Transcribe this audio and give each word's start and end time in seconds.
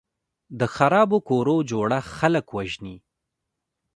د 0.59 0.61
خرابو 0.75 1.17
کورو 1.29 1.55
جوړښت 1.69 2.11
خلک 2.17 2.45
وژني. 2.57 2.95